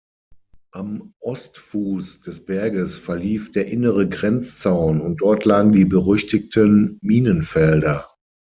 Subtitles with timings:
[0.71, 8.09] Am Ostfuß des Berges verlief der innere Grenzzaun und dort lagen die berüchtigten Minenfelder.